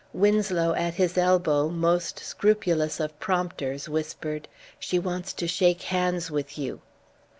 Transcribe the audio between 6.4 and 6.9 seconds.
you."